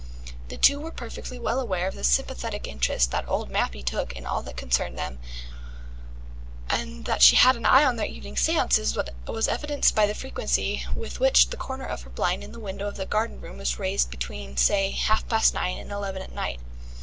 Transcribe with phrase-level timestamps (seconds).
[0.49, 4.25] The two were perfectly well aware of the sympathetic interest that Old Mappy took in
[4.25, 5.19] all that concerned them,
[6.71, 10.83] and that she had an eye on their evening séances was evidenced by the frequency
[10.95, 13.77] with which the corner of her blind in the window of the garden room was
[13.77, 16.59] raised between, say, half past nine and eleven at night.